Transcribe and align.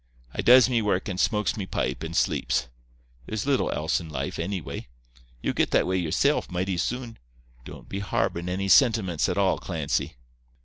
I 0.33 0.41
does 0.41 0.67
me 0.67 0.81
work 0.81 1.07
and 1.07 1.19
smokes 1.19 1.55
me 1.55 1.67
pipe 1.67 2.01
and 2.01 2.15
sleeps. 2.17 2.67
There's 3.27 3.45
little 3.45 3.69
else 3.69 3.99
in 3.99 4.09
life, 4.09 4.39
anyway. 4.39 4.87
Ye'll 5.43 5.53
get 5.53 5.69
that 5.69 5.85
way 5.85 5.99
yersilf, 5.99 6.49
mighty 6.49 6.77
soon. 6.77 7.19
Don't 7.65 7.87
be 7.87 7.99
harbourin' 7.99 8.49
any 8.49 8.67
sintiments 8.67 9.29
at 9.29 9.37
all, 9.37 9.59
Clancy. 9.59 10.15